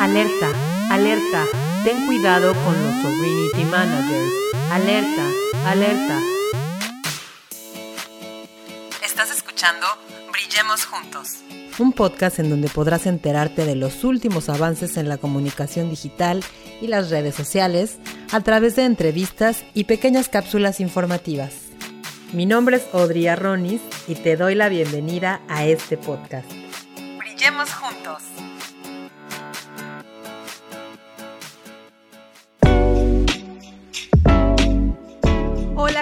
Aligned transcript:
Alerta, 0.00 0.50
alerta, 0.88 1.44
ten 1.84 2.06
cuidado 2.06 2.54
con 2.64 2.72
los 2.72 3.02
Sovereignty 3.02 3.64
Managers. 3.66 4.32
Alerta, 4.70 5.26
alerta. 5.66 6.18
Estás 9.04 9.30
escuchando 9.30 9.86
Brillemos 10.32 10.86
Juntos. 10.86 11.42
Un 11.78 11.92
podcast 11.92 12.38
en 12.38 12.48
donde 12.48 12.70
podrás 12.70 13.04
enterarte 13.04 13.66
de 13.66 13.76
los 13.76 14.02
últimos 14.02 14.48
avances 14.48 14.96
en 14.96 15.06
la 15.06 15.18
comunicación 15.18 15.90
digital 15.90 16.42
y 16.80 16.86
las 16.86 17.10
redes 17.10 17.34
sociales 17.34 17.98
a 18.32 18.40
través 18.40 18.76
de 18.76 18.86
entrevistas 18.86 19.66
y 19.74 19.84
pequeñas 19.84 20.30
cápsulas 20.30 20.80
informativas. 20.80 21.52
Mi 22.32 22.46
nombre 22.46 22.78
es 22.78 22.86
Audrey 22.94 23.26
Arronis 23.26 23.82
y 24.08 24.14
te 24.14 24.38
doy 24.38 24.54
la 24.54 24.70
bienvenida 24.70 25.42
a 25.46 25.66
este 25.66 25.98
podcast. 25.98 26.50
Brillemos 27.18 27.70
Juntos. 27.74 28.22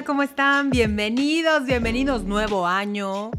¿Cómo 0.05 0.23
están? 0.23 0.71
Bienvenidos, 0.71 1.65
bienvenidos, 1.65 2.23
nuevo 2.23 2.67
año, 2.67 3.33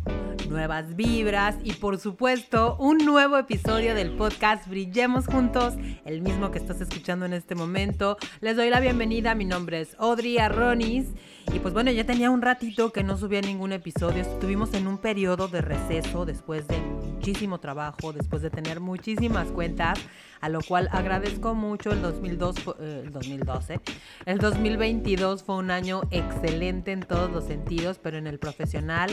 nuevas 0.49 0.95
vibras 0.95 1.55
y 1.63 1.73
por 1.73 1.99
supuesto 1.99 2.75
un 2.79 2.97
nuevo 2.97 3.37
episodio 3.37 3.93
del 3.93 4.17
podcast 4.17 4.67
Brillemos 4.67 5.27
Juntos, 5.27 5.75
el 6.05 6.21
mismo 6.21 6.51
que 6.51 6.57
estás 6.57 6.81
escuchando 6.81 7.25
en 7.25 7.33
este 7.33 7.55
momento. 7.55 8.17
Les 8.41 8.55
doy 8.55 8.69
la 8.69 8.79
bienvenida, 8.79 9.35
mi 9.35 9.45
nombre 9.45 9.81
es 9.81 9.95
Audrey 9.99 10.39
Arronis 10.39 11.05
y 11.53 11.59
pues 11.59 11.73
bueno, 11.73 11.91
ya 11.91 12.03
tenía 12.03 12.31
un 12.31 12.41
ratito 12.41 12.91
que 12.91 13.03
no 13.03 13.17
subía 13.17 13.41
ningún 13.41 13.71
episodio, 13.71 14.21
estuvimos 14.21 14.73
en 14.73 14.87
un 14.87 14.97
periodo 14.97 15.47
de 15.47 15.61
receso 15.61 16.25
después 16.25 16.67
de 16.67 16.79
muchísimo 16.79 17.59
trabajo, 17.59 18.13
después 18.13 18.41
de 18.41 18.49
tener 18.49 18.79
muchísimas 18.79 19.47
cuentas, 19.49 19.99
a 20.41 20.49
lo 20.49 20.61
cual 20.61 20.89
agradezco 20.91 21.53
mucho 21.53 21.91
el 21.91 22.01
2002, 22.01 22.55
eh, 22.79 23.01
el 23.05 23.11
2012. 23.11 23.79
El 24.25 24.37
2022 24.39 25.43
fue 25.43 25.55
un 25.55 25.69
año 25.69 26.01
excelente 26.11 26.91
en 26.91 27.01
todos 27.01 27.29
los 27.29 27.43
sentidos, 27.45 27.99
pero 28.01 28.17
en 28.17 28.25
el 28.25 28.39
profesional 28.39 29.11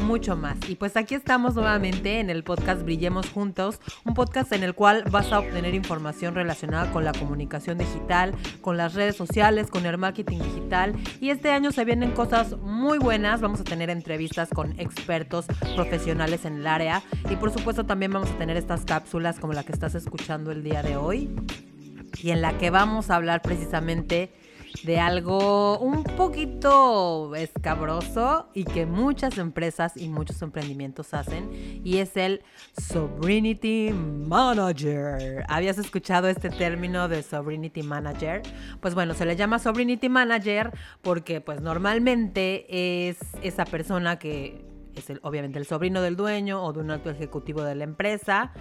mucho 0.00 0.36
más. 0.36 0.56
Y 0.68 0.76
pues 0.76 0.96
aquí 0.96 1.14
estamos 1.14 1.54
nuevamente 1.54 2.20
en 2.20 2.30
el 2.30 2.44
podcast 2.44 2.82
Brillemos 2.82 3.30
Juntos, 3.30 3.80
un 4.04 4.14
podcast 4.14 4.52
en 4.52 4.62
el 4.62 4.74
cual 4.74 5.04
vas 5.10 5.32
a 5.32 5.40
obtener 5.40 5.74
información 5.74 6.34
relacionada 6.34 6.90
con 6.92 7.04
la 7.04 7.12
comunicación 7.12 7.78
digital, 7.78 8.34
con 8.60 8.76
las 8.76 8.94
redes 8.94 9.16
sociales, 9.16 9.68
con 9.68 9.86
el 9.86 9.98
marketing 9.98 10.38
digital. 10.38 10.94
Y 11.20 11.30
este 11.30 11.50
año 11.50 11.72
se 11.72 11.84
vienen 11.84 12.12
cosas 12.12 12.56
muy 12.58 12.98
buenas. 12.98 13.40
Vamos 13.40 13.60
a 13.60 13.64
tener 13.64 13.90
entrevistas 13.90 14.48
con 14.50 14.78
expertos 14.78 15.46
profesionales 15.74 16.44
en 16.44 16.56
el 16.56 16.66
área. 16.66 17.02
Y 17.30 17.36
por 17.36 17.52
supuesto 17.52 17.84
también 17.84 18.12
vamos 18.12 18.30
a 18.30 18.38
tener 18.38 18.56
estas 18.56 18.84
cápsulas 18.84 19.38
como 19.38 19.52
la 19.52 19.64
que 19.64 19.72
estás 19.72 19.94
escuchando 19.94 20.52
el 20.52 20.62
día 20.62 20.82
de 20.82 20.96
hoy. 20.96 21.30
Y 22.22 22.30
en 22.30 22.42
la 22.42 22.58
que 22.58 22.70
vamos 22.70 23.10
a 23.10 23.16
hablar 23.16 23.42
precisamente 23.42 24.32
de 24.82 24.98
algo 24.98 25.78
un 25.78 26.02
poquito 26.02 27.34
escabroso 27.34 28.48
y 28.54 28.64
que 28.64 28.86
muchas 28.86 29.38
empresas 29.38 29.96
y 29.96 30.08
muchos 30.08 30.42
emprendimientos 30.42 31.14
hacen 31.14 31.50
y 31.84 31.98
es 31.98 32.16
el 32.16 32.42
Sovereignty 32.76 33.92
Manager. 33.92 35.44
¿Habías 35.48 35.78
escuchado 35.78 36.28
este 36.28 36.50
término 36.50 37.08
de 37.08 37.22
Sovereignty 37.22 37.82
Manager? 37.82 38.42
Pues 38.80 38.94
bueno, 38.94 39.14
se 39.14 39.24
le 39.24 39.36
llama 39.36 39.58
Sovereignty 39.58 40.08
Manager 40.08 40.72
porque 41.02 41.40
pues 41.40 41.60
normalmente 41.60 43.08
es 43.08 43.18
esa 43.42 43.64
persona 43.64 44.18
que 44.18 44.64
es 44.96 45.10
el, 45.10 45.20
obviamente 45.22 45.58
el 45.58 45.66
sobrino 45.66 46.02
del 46.02 46.16
dueño 46.16 46.62
o 46.62 46.72
de 46.72 46.80
un 46.80 46.90
alto 46.90 47.10
ejecutivo 47.10 47.62
de 47.62 47.74
la 47.74 47.84
empresa. 47.84 48.52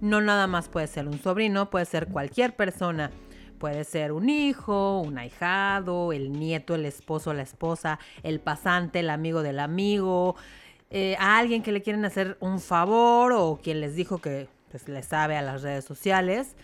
No 0.00 0.20
nada 0.20 0.46
más 0.46 0.68
puede 0.68 0.86
ser 0.86 1.06
un 1.06 1.18
sobrino, 1.18 1.70
puede 1.70 1.86
ser 1.86 2.08
cualquier 2.08 2.54
persona 2.54 3.10
Puede 3.58 3.84
ser 3.84 4.12
un 4.12 4.28
hijo, 4.28 5.00
un 5.00 5.18
ahijado, 5.18 6.12
el 6.12 6.32
nieto, 6.32 6.74
el 6.74 6.84
esposo, 6.84 7.32
la 7.32 7.42
esposa, 7.42 7.98
el 8.22 8.40
pasante, 8.40 9.00
el 9.00 9.10
amigo 9.10 9.42
del 9.42 9.60
amigo, 9.60 10.36
eh, 10.90 11.16
a 11.18 11.38
alguien 11.38 11.62
que 11.62 11.72
le 11.72 11.82
quieren 11.82 12.04
hacer 12.04 12.36
un 12.40 12.60
favor 12.60 13.32
o 13.32 13.58
quien 13.62 13.80
les 13.80 13.94
dijo 13.94 14.18
que 14.18 14.48
pues, 14.70 14.88
le 14.88 15.02
sabe 15.02 15.36
a 15.36 15.42
las 15.42 15.62
redes 15.62 15.84
sociales. 15.84 16.56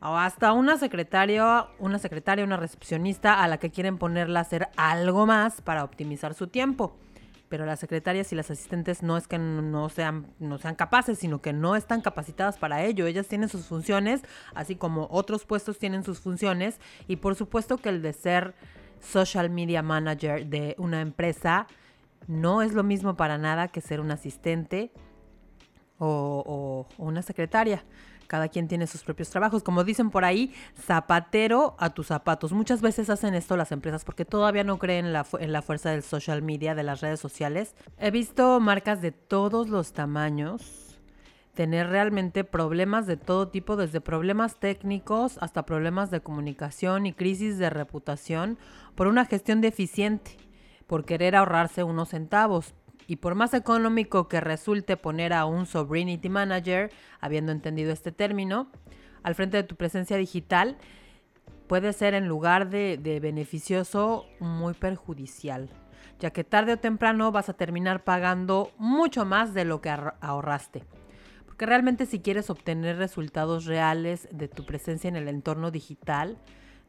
O 0.00 0.16
hasta 0.16 0.52
una 0.52 0.78
secretaria, 0.78 1.66
una 1.78 1.98
secretaria, 1.98 2.44
una 2.44 2.56
recepcionista 2.56 3.42
a 3.42 3.48
la 3.48 3.58
que 3.58 3.70
quieren 3.70 3.98
ponerla 3.98 4.38
a 4.38 4.42
hacer 4.42 4.68
algo 4.76 5.26
más 5.26 5.60
para 5.60 5.84
optimizar 5.84 6.32
su 6.34 6.46
tiempo 6.46 6.96
pero 7.50 7.66
las 7.66 7.80
secretarias 7.80 8.32
y 8.32 8.36
las 8.36 8.50
asistentes 8.50 9.02
no 9.02 9.16
es 9.16 9.26
que 9.26 9.36
no 9.36 9.88
sean, 9.90 10.32
no 10.38 10.56
sean 10.56 10.76
capaces, 10.76 11.18
sino 11.18 11.42
que 11.42 11.52
no 11.52 11.74
están 11.74 12.00
capacitadas 12.00 12.56
para 12.56 12.84
ello. 12.84 13.06
Ellas 13.06 13.26
tienen 13.26 13.48
sus 13.48 13.66
funciones, 13.66 14.22
así 14.54 14.76
como 14.76 15.08
otros 15.10 15.44
puestos 15.44 15.78
tienen 15.78 16.04
sus 16.04 16.20
funciones, 16.20 16.80
y 17.08 17.16
por 17.16 17.34
supuesto 17.34 17.76
que 17.76 17.88
el 17.88 18.02
de 18.02 18.12
ser 18.12 18.54
social 19.00 19.50
media 19.50 19.82
manager 19.82 20.46
de 20.46 20.76
una 20.78 21.00
empresa 21.00 21.66
no 22.28 22.62
es 22.62 22.72
lo 22.72 22.84
mismo 22.84 23.16
para 23.16 23.36
nada 23.36 23.66
que 23.66 23.80
ser 23.80 24.00
un 24.00 24.12
asistente 24.12 24.92
o, 26.00 26.86
una 26.98 27.22
secretaria. 27.22 27.84
Cada 28.26 28.48
quien 28.48 28.68
tiene 28.68 28.86
sus 28.86 29.02
propios 29.02 29.28
trabajos. 29.30 29.62
Como 29.62 29.82
dicen 29.82 30.10
por 30.10 30.24
ahí, 30.24 30.54
zapatero 30.78 31.74
a 31.78 31.90
tus 31.90 32.08
zapatos. 32.08 32.52
Muchas 32.52 32.80
veces 32.80 33.10
hacen 33.10 33.34
esto 33.34 33.56
las 33.56 33.72
empresas 33.72 34.04
porque 34.04 34.24
todavía 34.24 34.62
no 34.62 34.78
creen 34.78 35.06
en 35.06 35.52
la 35.52 35.62
fuerza 35.62 35.90
del 35.90 36.04
social 36.04 36.40
media, 36.40 36.74
de 36.74 36.84
las 36.84 37.00
redes 37.00 37.18
sociales. 37.18 37.74
He 37.98 38.10
visto 38.10 38.60
marcas 38.60 39.02
de 39.02 39.10
todos 39.10 39.68
los 39.68 39.92
tamaños 39.92 40.90
tener 41.54 41.88
realmente 41.88 42.44
problemas 42.44 43.06
de 43.06 43.16
todo 43.16 43.48
tipo, 43.48 43.76
desde 43.76 44.00
problemas 44.00 44.56
técnicos 44.56 45.36
hasta 45.42 45.66
problemas 45.66 46.10
de 46.10 46.20
comunicación 46.20 47.06
y 47.06 47.12
crisis 47.12 47.58
de 47.58 47.70
reputación 47.70 48.58
por 48.94 49.06
una 49.08 49.26
gestión 49.26 49.60
deficiente, 49.60 50.36
por 50.86 51.04
querer 51.04 51.36
ahorrarse 51.36 51.82
unos 51.82 52.10
centavos. 52.10 52.74
Y 53.10 53.16
por 53.16 53.34
más 53.34 53.54
económico 53.54 54.28
que 54.28 54.40
resulte 54.40 54.96
poner 54.96 55.32
a 55.32 55.44
un 55.44 55.66
Sovereignty 55.66 56.28
Manager, 56.28 56.92
habiendo 57.18 57.50
entendido 57.50 57.90
este 57.90 58.12
término, 58.12 58.68
al 59.24 59.34
frente 59.34 59.56
de 59.56 59.64
tu 59.64 59.74
presencia 59.74 60.16
digital, 60.16 60.78
puede 61.66 61.92
ser 61.92 62.14
en 62.14 62.28
lugar 62.28 62.70
de, 62.70 62.98
de 62.98 63.18
beneficioso 63.18 64.26
muy 64.38 64.74
perjudicial, 64.74 65.70
ya 66.20 66.30
que 66.30 66.44
tarde 66.44 66.74
o 66.74 66.78
temprano 66.78 67.32
vas 67.32 67.48
a 67.48 67.54
terminar 67.54 68.04
pagando 68.04 68.70
mucho 68.78 69.24
más 69.24 69.54
de 69.54 69.64
lo 69.64 69.80
que 69.80 69.90
ahorraste. 69.90 70.84
Porque 71.46 71.66
realmente 71.66 72.06
si 72.06 72.20
quieres 72.20 72.48
obtener 72.48 72.96
resultados 72.96 73.64
reales 73.64 74.28
de 74.30 74.46
tu 74.46 74.64
presencia 74.64 75.08
en 75.08 75.16
el 75.16 75.26
entorno 75.26 75.72
digital, 75.72 76.38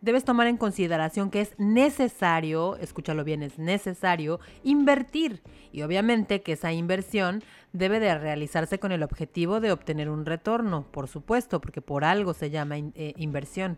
debes 0.02 0.26
tomar 0.26 0.48
en 0.48 0.58
consideración 0.58 1.30
que 1.30 1.42
es 1.42 1.54
necesario, 1.58 2.76
escúchalo 2.78 3.24
bien, 3.24 3.44
es 3.44 3.58
necesario 3.60 4.40
invertir 4.64 5.42
y 5.72 5.84
obviamente 5.84 6.42
que 6.42 6.54
esa 6.54 6.74
inversión 6.74 7.44
debe 7.72 8.00
de 8.00 8.18
realizarse 8.18 8.80
con 8.80 8.92
el 8.92 9.04
objetivo 9.04 9.60
de 9.60 9.72
obtener 9.72 10.10
un 10.10 10.26
retorno, 10.26 10.86
por 10.92 11.08
supuesto, 11.08 11.62
porque 11.62 11.82
por 11.82 12.04
algo 12.04 12.34
se 12.34 12.50
llama 12.50 12.78
eh, 12.78 13.14
inversión. 13.18 13.78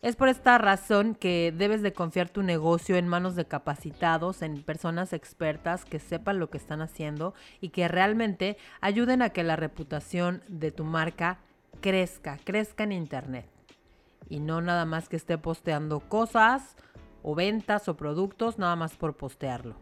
Es 0.00 0.16
por 0.16 0.28
esta 0.28 0.58
razón 0.58 1.14
que 1.14 1.54
debes 1.56 1.80
de 1.80 1.92
confiar 1.92 2.28
tu 2.28 2.42
negocio 2.42 2.96
en 2.96 3.06
manos 3.06 3.36
de 3.36 3.44
capacitados, 3.44 4.42
en 4.42 4.62
personas 4.62 5.12
expertas 5.12 5.84
que 5.84 6.00
sepan 6.00 6.40
lo 6.40 6.50
que 6.50 6.58
están 6.58 6.80
haciendo 6.80 7.34
y 7.60 7.68
que 7.68 7.86
realmente 7.86 8.56
ayuden 8.80 9.22
a 9.22 9.30
que 9.30 9.44
la 9.44 9.54
reputación 9.54 10.42
de 10.48 10.72
tu 10.72 10.82
marca 10.82 11.38
crezca, 11.80 12.38
crezca 12.44 12.82
en 12.82 12.92
Internet 12.92 13.46
y 14.32 14.40
no 14.40 14.62
nada 14.62 14.86
más 14.86 15.10
que 15.10 15.16
esté 15.16 15.36
posteando 15.36 16.00
cosas 16.00 16.74
o 17.22 17.34
ventas 17.34 17.86
o 17.86 17.98
productos 17.98 18.58
nada 18.58 18.76
más 18.76 18.96
por 18.96 19.14
postearlo. 19.14 19.76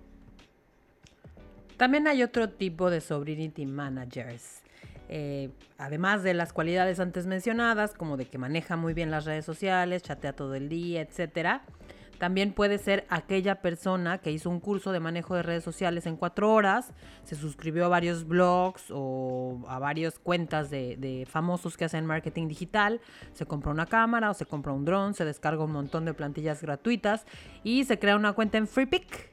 También 1.76 2.08
hay 2.08 2.24
otro 2.24 2.50
tipo 2.50 2.90
de 2.90 3.00
Sovereignty 3.00 3.64
Managers. 3.64 4.62
Eh, 5.08 5.50
además 5.78 6.24
de 6.24 6.34
las 6.34 6.52
cualidades 6.52 6.98
antes 6.98 7.26
mencionadas, 7.26 7.94
como 7.94 8.16
de 8.16 8.26
que 8.26 8.38
maneja 8.38 8.76
muy 8.76 8.92
bien 8.92 9.12
las 9.12 9.24
redes 9.24 9.44
sociales, 9.44 10.02
chatea 10.02 10.32
todo 10.32 10.56
el 10.56 10.68
día, 10.68 11.00
etcétera, 11.00 11.62
también 12.20 12.52
puede 12.52 12.76
ser 12.76 13.06
aquella 13.08 13.62
persona 13.62 14.18
que 14.18 14.30
hizo 14.30 14.50
un 14.50 14.60
curso 14.60 14.92
de 14.92 15.00
manejo 15.00 15.34
de 15.34 15.42
redes 15.42 15.64
sociales 15.64 16.04
en 16.04 16.16
cuatro 16.18 16.52
horas, 16.52 16.92
se 17.24 17.34
suscribió 17.34 17.86
a 17.86 17.88
varios 17.88 18.28
blogs 18.28 18.88
o 18.90 19.64
a 19.66 19.78
varias 19.78 20.18
cuentas 20.18 20.68
de, 20.68 21.26
famosos 21.30 21.78
que 21.78 21.86
hacen 21.86 22.04
marketing 22.04 22.46
digital, 22.46 23.00
se 23.32 23.46
compra 23.46 23.70
una 23.70 23.86
cámara 23.86 24.30
o 24.30 24.34
se 24.34 24.44
compra 24.44 24.70
un 24.70 24.84
dron, 24.84 25.14
se 25.14 25.24
descarga 25.24 25.64
un 25.64 25.72
montón 25.72 26.04
de 26.04 26.12
plantillas 26.12 26.60
gratuitas 26.60 27.24
y 27.64 27.84
se 27.84 27.98
crea 27.98 28.16
una 28.16 28.34
cuenta 28.34 28.58
en 28.58 28.68
FreePic. 28.68 29.30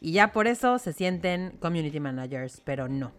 Y 0.00 0.12
ya 0.12 0.32
por 0.32 0.46
eso 0.46 0.78
se 0.78 0.94
sienten 0.94 1.58
community 1.60 2.00
managers, 2.00 2.62
pero 2.64 2.88
no. 2.88 3.12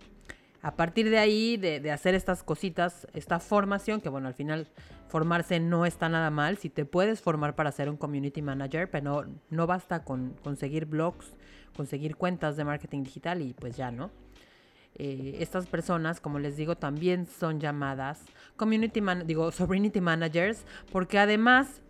A 0.62 0.76
partir 0.76 1.10
de 1.10 1.18
ahí, 1.18 1.58
de, 1.58 1.92
hacer 1.92 2.14
estas 2.14 2.44
cositas, 2.44 3.08
esta 3.14 3.40
formación, 3.40 4.00
que 4.00 4.10
bueno, 4.10 4.28
al 4.28 4.36
final 4.36 4.68
formarse 5.08 5.60
no 5.60 5.86
está 5.86 6.08
nada 6.08 6.30
mal, 6.30 6.58
si 6.58 6.70
te 6.70 6.86
puedes 6.86 7.22
formar 7.22 7.56
para 7.56 7.72
ser 7.72 7.90
un 7.90 7.98
community 7.98 8.42
manager, 8.42 8.90
pero 8.90 9.26
no, 9.50 9.68
basta 9.68 10.04
con 10.04 10.36
conseguir 10.44 10.86
blogs, 10.86 11.34
conseguir 11.76 12.16
cuentas 12.16 12.58
de 12.58 12.64
marketing 12.64 13.04
digital 13.04 13.42
y 13.42 13.54
pues 13.54 13.76
ya, 13.76 13.92
¿no? 13.92 14.12
eh, 14.96 15.38
estas 15.40 15.68
personas, 15.68 16.20
como 16.20 16.40
les 16.40 16.58
digo, 16.58 16.76
también 16.76 17.26
son 17.26 17.60
llamadas 17.60 18.22
community 18.58 19.02
man 19.02 19.26
digo, 19.26 19.52
sobrinity 19.52 20.02
managers, 20.02 20.66
porque 20.92 21.18
además 21.18 21.82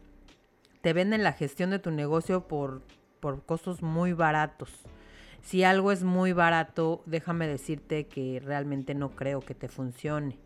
te 0.82 0.94
venden 0.94 1.24
la 1.24 1.34
gestión 1.34 1.70
de 1.70 1.80
tu 1.80 1.92
negocio 1.92 2.48
por, 2.48 2.82
por 3.20 3.44
costos 3.44 3.82
muy 3.82 4.14
baratos. 4.14 4.72
Si 5.42 5.64
algo 5.64 5.92
es 5.92 6.04
muy 6.04 6.34
barato, 6.34 7.04
déjame 7.06 7.48
decirte 7.48 8.08
que 8.08 8.42
realmente 8.44 8.94
no 8.94 9.12
creo 9.16 9.42
que 9.42 9.56
te 9.56 9.68
funcione. 9.68 10.38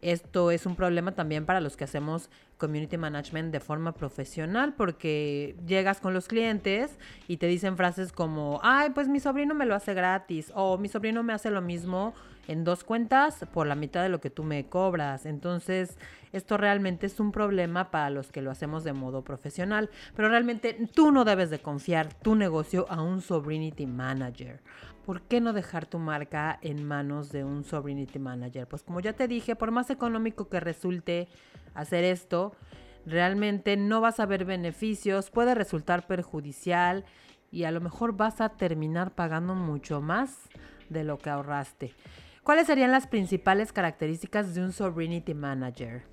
Esto 0.00 0.52
es 0.52 0.64
un 0.64 0.76
problema 0.76 1.12
también 1.12 1.44
para 1.44 1.60
los 1.60 1.76
que 1.76 1.84
hacemos 1.84 2.30
community 2.56 2.96
management 2.96 3.52
de 3.52 3.58
forma 3.58 3.92
profesional 3.92 4.74
porque 4.74 5.56
llegas 5.66 6.00
con 6.00 6.14
los 6.14 6.28
clientes 6.28 6.98
y 7.26 7.38
te 7.38 7.46
dicen 7.46 7.76
frases 7.76 8.12
como, 8.12 8.60
ay, 8.62 8.90
pues 8.90 9.08
mi 9.08 9.18
sobrino 9.18 9.54
me 9.54 9.66
lo 9.66 9.74
hace 9.74 9.94
gratis 9.94 10.52
o 10.54 10.78
mi 10.78 10.88
sobrino 10.88 11.24
me 11.24 11.32
hace 11.32 11.50
lo 11.50 11.62
mismo 11.62 12.14
en 12.48 12.64
dos 12.64 12.82
cuentas 12.82 13.46
por 13.52 13.66
la 13.66 13.76
mitad 13.76 14.02
de 14.02 14.08
lo 14.08 14.20
que 14.20 14.30
tú 14.30 14.42
me 14.42 14.66
cobras. 14.66 15.26
Entonces, 15.26 15.96
esto 16.32 16.56
realmente 16.56 17.06
es 17.06 17.20
un 17.20 17.30
problema 17.30 17.90
para 17.90 18.10
los 18.10 18.32
que 18.32 18.42
lo 18.42 18.50
hacemos 18.50 18.82
de 18.84 18.94
modo 18.94 19.22
profesional, 19.22 19.90
pero 20.16 20.28
realmente 20.28 20.88
tú 20.92 21.12
no 21.12 21.24
debes 21.24 21.50
de 21.50 21.60
confiar 21.60 22.12
tu 22.14 22.34
negocio 22.34 22.86
a 22.88 23.02
un 23.02 23.20
Sobrinity 23.20 23.86
Manager. 23.86 24.60
¿Por 25.04 25.22
qué 25.22 25.40
no 25.40 25.52
dejar 25.52 25.86
tu 25.86 25.98
marca 25.98 26.58
en 26.60 26.84
manos 26.84 27.30
de 27.30 27.44
un 27.44 27.64
Sobrinity 27.64 28.18
Manager? 28.18 28.66
Pues 28.66 28.82
como 28.82 29.00
ya 29.00 29.12
te 29.12 29.28
dije, 29.28 29.54
por 29.54 29.70
más 29.70 29.90
económico 29.90 30.48
que 30.48 30.60
resulte 30.60 31.28
hacer 31.74 32.04
esto, 32.04 32.54
realmente 33.06 33.76
no 33.76 34.00
vas 34.00 34.20
a 34.20 34.26
ver 34.26 34.44
beneficios, 34.44 35.30
puede 35.30 35.54
resultar 35.54 36.06
perjudicial 36.06 37.04
y 37.50 37.64
a 37.64 37.70
lo 37.70 37.80
mejor 37.80 38.16
vas 38.16 38.40
a 38.40 38.50
terminar 38.50 39.14
pagando 39.14 39.54
mucho 39.54 40.00
más 40.00 40.48
de 40.90 41.04
lo 41.04 41.18
que 41.18 41.30
ahorraste. 41.30 41.94
¿Cuáles 42.48 42.66
serían 42.66 42.92
las 42.92 43.06
principales 43.06 43.74
características 43.74 44.54
de 44.54 44.62
un 44.62 44.72
Sovereignty 44.72 45.34
Manager? 45.34 46.04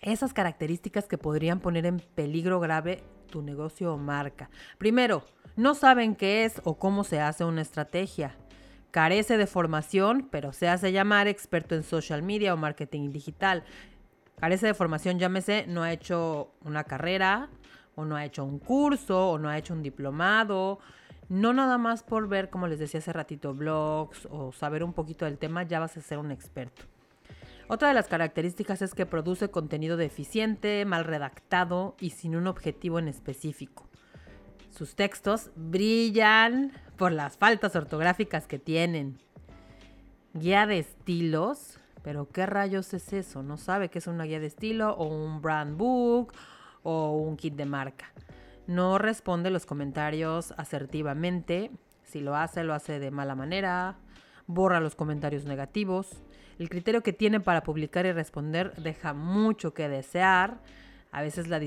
Esas 0.00 0.32
características 0.32 1.06
que 1.06 1.18
podrían 1.18 1.60
poner 1.60 1.84
en 1.84 1.98
peligro 1.98 2.60
grave 2.60 3.04
tu 3.30 3.42
negocio 3.42 3.92
o 3.92 3.98
marca. 3.98 4.48
Primero, 4.78 5.22
no 5.54 5.74
saben 5.74 6.16
qué 6.16 6.46
es 6.46 6.62
o 6.64 6.78
cómo 6.78 7.04
se 7.04 7.20
hace 7.20 7.44
una 7.44 7.60
estrategia. 7.60 8.38
Carece 8.90 9.36
de 9.36 9.46
formación, 9.46 10.30
pero 10.30 10.54
se 10.54 10.66
hace 10.66 10.92
llamar 10.92 11.28
experto 11.28 11.74
en 11.74 11.82
social 11.82 12.22
media 12.22 12.54
o 12.54 12.56
marketing 12.56 13.12
digital. 13.12 13.64
Carece 14.40 14.68
de 14.68 14.72
formación, 14.72 15.18
llámese, 15.18 15.66
no 15.68 15.82
ha 15.82 15.92
hecho 15.92 16.54
una 16.62 16.84
carrera, 16.84 17.50
o 17.96 18.06
no 18.06 18.16
ha 18.16 18.24
hecho 18.24 18.46
un 18.46 18.58
curso, 18.58 19.32
o 19.32 19.38
no 19.38 19.50
ha 19.50 19.58
hecho 19.58 19.74
un 19.74 19.82
diplomado, 19.82 20.78
no 21.28 21.52
nada 21.52 21.78
más 21.78 22.02
por 22.02 22.28
ver, 22.28 22.50
como 22.50 22.66
les 22.66 22.78
decía 22.78 22.98
hace 22.98 23.12
ratito, 23.12 23.54
blogs 23.54 24.28
o 24.30 24.52
saber 24.52 24.82
un 24.84 24.92
poquito 24.92 25.24
del 25.24 25.38
tema, 25.38 25.62
ya 25.62 25.80
vas 25.80 25.96
a 25.96 26.00
ser 26.00 26.18
un 26.18 26.30
experto. 26.30 26.84
Otra 27.66 27.88
de 27.88 27.94
las 27.94 28.08
características 28.08 28.82
es 28.82 28.94
que 28.94 29.06
produce 29.06 29.50
contenido 29.50 29.96
deficiente, 29.96 30.84
mal 30.84 31.04
redactado 31.04 31.96
y 31.98 32.10
sin 32.10 32.36
un 32.36 32.46
objetivo 32.46 32.98
en 32.98 33.08
específico. 33.08 33.88
Sus 34.70 34.96
textos 34.96 35.50
brillan 35.56 36.72
por 36.96 37.12
las 37.12 37.38
faltas 37.38 37.74
ortográficas 37.74 38.46
que 38.46 38.58
tienen. 38.58 39.18
Guía 40.34 40.66
de 40.66 40.80
estilos, 40.80 41.78
pero 42.02 42.28
¿qué 42.28 42.44
rayos 42.44 42.92
es 42.92 43.12
eso? 43.12 43.42
No 43.42 43.56
sabe 43.56 43.88
qué 43.88 43.98
es 43.98 44.08
una 44.08 44.24
guía 44.24 44.40
de 44.40 44.46
estilo 44.46 44.94
o 44.94 45.06
un 45.06 45.40
brand 45.40 45.78
book 45.78 46.34
o 46.82 47.12
un 47.12 47.36
kit 47.36 47.54
de 47.54 47.64
marca 47.64 48.12
no 48.66 48.98
responde 48.98 49.50
los 49.50 49.66
comentarios 49.66 50.54
asertivamente. 50.56 51.70
Si 52.02 52.20
lo 52.20 52.36
hace, 52.36 52.64
lo 52.64 52.74
hace 52.74 52.98
de 52.98 53.10
mala 53.10 53.34
manera. 53.34 53.96
Borra 54.46 54.80
los 54.80 54.94
comentarios 54.94 55.44
negativos. 55.44 56.22
El 56.58 56.68
criterio 56.68 57.02
que 57.02 57.12
tiene 57.12 57.40
para 57.40 57.62
publicar 57.62 58.06
y 58.06 58.12
responder 58.12 58.74
deja 58.76 59.12
mucho 59.12 59.74
que 59.74 59.88
desear. 59.88 60.60
A 61.10 61.22
veces 61.22 61.48
la, 61.48 61.60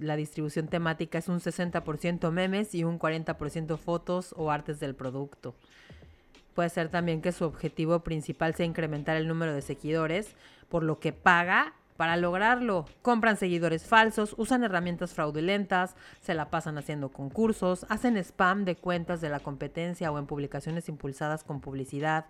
la 0.00 0.16
distribución 0.16 0.68
temática 0.68 1.18
es 1.18 1.28
un 1.28 1.40
60% 1.40 2.30
memes 2.30 2.74
y 2.74 2.84
un 2.84 2.98
40% 2.98 3.76
fotos 3.76 4.34
o 4.36 4.50
artes 4.50 4.80
del 4.80 4.94
producto. 4.94 5.54
Puede 6.54 6.70
ser 6.70 6.88
también 6.88 7.22
que 7.22 7.32
su 7.32 7.44
objetivo 7.44 8.00
principal 8.00 8.54
sea 8.54 8.66
incrementar 8.66 9.16
el 9.16 9.28
número 9.28 9.54
de 9.54 9.62
seguidores, 9.62 10.34
por 10.68 10.82
lo 10.82 10.98
que 10.98 11.12
paga 11.12 11.74
para 11.98 12.16
lograrlo, 12.16 12.84
compran 13.02 13.36
seguidores 13.36 13.84
falsos, 13.84 14.36
usan 14.38 14.62
herramientas 14.62 15.14
fraudulentas, 15.14 15.96
se 16.20 16.32
la 16.32 16.48
pasan 16.48 16.78
haciendo 16.78 17.08
concursos, 17.08 17.86
hacen 17.88 18.16
spam 18.16 18.64
de 18.64 18.76
cuentas 18.76 19.20
de 19.20 19.28
la 19.28 19.40
competencia 19.40 20.12
o 20.12 20.18
en 20.20 20.26
publicaciones 20.26 20.88
impulsadas 20.88 21.42
con 21.42 21.60
publicidad. 21.60 22.26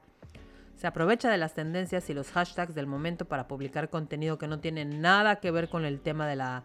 Se 0.74 0.86
aprovecha 0.86 1.28
de 1.28 1.36
las 1.36 1.52
tendencias 1.52 2.08
y 2.08 2.14
los 2.14 2.30
hashtags 2.30 2.74
del 2.74 2.86
momento 2.86 3.26
para 3.26 3.46
publicar 3.46 3.90
contenido 3.90 4.38
que 4.38 4.48
no 4.48 4.58
tiene 4.58 4.86
nada 4.86 5.36
que 5.36 5.50
ver 5.50 5.68
con 5.68 5.84
el 5.84 6.00
tema 6.00 6.26
de 6.26 6.36
la, 6.36 6.62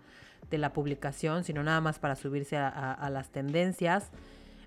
de 0.50 0.58
la 0.58 0.72
publicación, 0.72 1.44
sino 1.44 1.62
nada 1.62 1.82
más 1.82 2.00
para 2.00 2.16
subirse 2.16 2.56
a, 2.56 2.70
a 2.70 3.10
las 3.10 3.32
tendencias. 3.32 4.12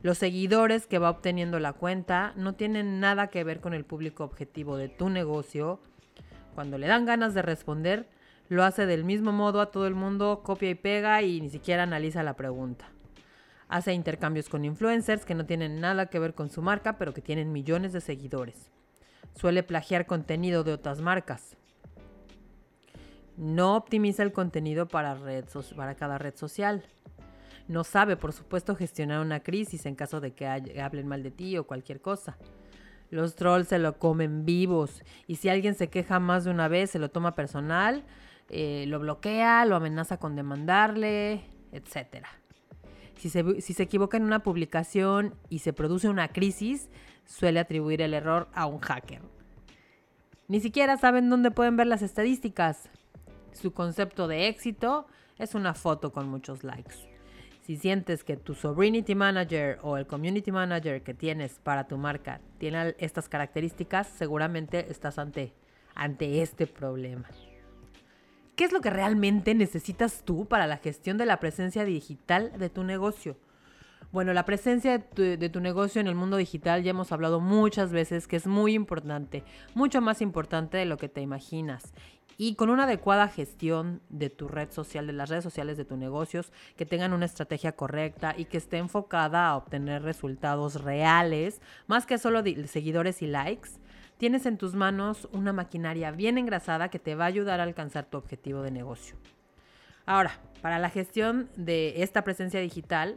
Los 0.03 0.19
seguidores 0.19 0.87
que 0.87 0.99
va 0.99 1.09
obteniendo 1.09 1.59
la 1.59 1.73
cuenta 1.73 2.35
no 2.37 2.55
tienen 2.55 3.01
nada 3.01 3.29
que 3.29 3.45
ver 3.45 3.61
con 3.61 3.73
el 3.73 3.87
público 3.87 4.25
objetivo 4.25 4.77
de 4.77 4.91
tu 4.91 5.09
negocio. 5.09 5.81
Cuando 6.55 6.77
le 6.77 6.87
dan 6.87 7.07
ganas 7.07 7.33
de 7.33 7.41
responder, 7.41 8.15
lo 8.49 8.65
hace 8.65 8.87
del 8.87 9.05
mismo 9.05 9.33
modo 9.33 9.61
a 9.61 9.71
todo 9.71 9.87
el 9.87 9.95
mundo, 9.95 10.43
copia 10.45 10.71
y 10.71 10.75
pega 10.75 11.23
y 11.23 11.41
ni 11.41 11.51
siquiera 11.51 11.83
analiza 11.83 12.23
la 12.23 12.37
pregunta. 12.37 12.89
Hace 13.69 13.93
intercambios 13.93 14.49
con 14.49 14.65
influencers 14.65 15.25
que 15.25 15.35
no 15.35 15.45
tienen 15.45 15.81
nada 15.81 16.07
que 16.07 16.21
ver 16.21 16.35
con 16.35 16.51
su 16.51 16.63
marca, 16.63 16.99
pero 16.99 17.13
que 17.13 17.21
tienen 17.21 17.53
millones 17.53 17.93
de 17.93 18.01
seguidores. 18.01 18.71
Suele 19.35 19.65
plagiar 19.65 20.07
contenido 20.07 20.63
de 20.63 20.73
otras 20.73 21.01
marcas. 21.01 21.57
No 23.37 23.77
optimiza 23.77 24.23
el 24.23 24.33
contenido 24.33 24.87
para, 24.87 25.17
cada 25.99 26.19
red 26.19 26.37
social. 26.37 26.85
No 27.67 27.83
sabe, 27.83 28.17
por 28.17 28.33
supuesto, 28.33 28.77
gestionar 28.77 29.21
una 29.21 29.41
crisis 29.41 29.85
en 29.85 29.97
caso 29.97 30.21
de 30.21 30.33
que 30.33 30.47
hablen 30.47 31.09
mal 31.09 31.25
de 31.25 31.33
ti 31.33 31.59
o 31.59 31.67
cualquier 31.67 32.01
cosa. 32.01 32.39
Los 33.11 33.35
trolls 33.35 33.69
se 33.69 33.79
lo 33.79 33.99
comen 33.99 34.45
vivos 34.45 35.03
y 35.27 35.37
si 35.37 35.49
alguien 35.49 35.75
se 35.75 35.89
queja 35.89 36.21
más 36.21 36.45
de 36.45 36.51
una 36.51 36.69
vez, 36.69 36.91
se 36.91 36.99
lo 36.99 37.11
toma 37.11 37.35
personal 37.35 38.05
eh, 38.49 38.85
lo 38.87 39.01
bloquea, 39.01 39.65
lo 39.65 39.77
amenaza 39.77 40.19
con 40.19 40.37
demandarle, 40.37 41.45
etc. 41.73 42.25
Si 43.17 43.31
se, 43.31 43.61
si 43.61 43.73
se 43.73 43.83
equivoca 43.83 44.17
en 44.17 44.25
una 44.25 44.43
publicación 44.43 45.35
y 45.49 45.61
se 45.61 45.73
produce 45.73 46.09
una 46.09 46.29
crisis, 46.29 46.91
suele 47.25 47.61
atribuir 47.61 48.03
el 48.03 48.15
error 48.15 48.49
a 48.55 48.67
un 48.67 48.79
hacker. 48.79 49.23
Ni 50.49 50.61
siquiera 50.61 50.97
saben 50.97 51.29
dónde 51.29 51.51
pueden 51.51 51.77
ver 51.77 51.89
las 51.89 52.03
estadísticas. 52.03 52.89
Su 53.53 53.73
concepto 53.73 54.29
de 54.29 54.49
éxito 54.49 55.07
es 55.39 55.55
una 55.55 55.75
foto 55.75 56.13
con 56.13 56.29
muchos 56.29 56.63
likes. 56.63 56.95
Si 57.63 57.77
sientes 57.77 58.23
que 58.23 58.37
tu 58.37 58.55
Sobrinity 58.55 59.17
Manager 59.17 59.81
o 59.83 59.97
el 59.97 60.07
Community 60.07 60.53
Manager 60.53 61.03
que 61.03 61.15
tienes 61.15 61.59
para 61.59 61.89
tu 61.89 61.99
marca 61.99 62.41
tiene 62.59 62.95
estas 62.99 63.29
características, 63.29 64.07
seguramente 64.07 64.87
estás 64.89 65.19
ante, 65.19 65.53
ante 65.97 66.43
este 66.43 66.69
problema. 66.69 67.29
¿Qué 68.57 68.65
es 68.65 68.73
lo 68.73 68.81
que 68.81 68.89
realmente 68.89 69.55
necesitas 69.55 70.23
tú 70.25 70.47
para 70.47 70.67
la 70.67 70.79
gestión 70.79 71.19
de 71.19 71.27
la 71.27 71.41
presencia 71.41 71.85
digital 71.85 72.53
de 72.59 72.71
tu 72.71 72.85
negocio? 72.85 73.37
Bueno, 74.13 74.33
la 74.33 74.47
presencia 74.47 74.97
de 74.97 75.49
tu, 75.51 75.61
negocio 75.61 76.01
en 76.01 76.07
el 76.07 76.15
mundo 76.15 76.39
digital 76.39 76.83
ya 76.83 76.93
hemos 76.93 77.13
hablado 77.13 77.39
muchas 77.39 77.93
veces 77.93 78.27
que 78.27 78.37
es 78.37 78.47
muy 78.47 78.73
importante, 78.73 79.45
mucho 79.75 80.01
más 80.01 80.23
importante 80.23 80.79
de 80.79 80.87
lo 80.87 80.97
que 80.97 81.11
te 81.11 81.21
imaginas. 81.21 81.93
Y 82.39 82.55
con 82.55 82.71
una 82.71 82.85
adecuada 82.85 83.29
gestión 83.29 84.01
de 84.09 84.31
tu 84.31 84.49
red 84.49 84.71
social, 84.71 85.07
de 85.07 85.13
las 85.13 85.29
redes 85.29 85.45
sociales 85.45 85.77
de 85.77 85.85
tus 85.85 85.99
negocios, 85.99 86.51
que 86.77 86.87
tengan 86.87 87.13
una 87.13 87.27
estrategia 87.27 87.73
correcta 87.73 88.35
y 88.39 88.47
que 88.47 88.57
esté 88.57 88.79
enfocada 88.79 89.49
a 89.49 89.57
obtener 89.57 90.03
resultados 90.03 90.83
reales, 90.83 91.61
más 91.89 92.07
que 92.07 92.17
solo 92.17 92.43
seguidores 92.69 93.21
y 93.21 93.27
likes, 93.27 93.69
tienes 94.19 94.47
en 94.47 94.59
tus 94.59 94.75
manos 94.75 95.29
una 95.33 95.53
maquinaria 95.53 96.11
bien 96.11 96.39
engrasada 96.39 96.89
que 96.89 96.99
te 96.99 97.15
va 97.15 97.25
a 97.25 97.29
ayudar 97.29 97.61
a 97.61 97.65
alcanzar 97.65 98.07
tu 98.07 98.17
objetivo 98.17 98.63
de 98.63 98.71
negocio. 98.71 99.17
Ahora, 100.07 100.39
para 100.63 100.79
la 100.79 100.91
gestión 100.91 101.49
de 101.57 102.03
esta 102.03 102.23
presencia 102.23 102.61
digital, 102.61 103.15